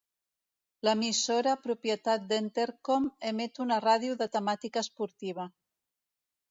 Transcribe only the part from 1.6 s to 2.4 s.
propietat